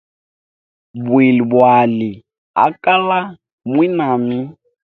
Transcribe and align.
Bwili 1.05 1.41
bwali 1.51 2.11
akala 2.65 3.17
mwinami. 3.71 4.39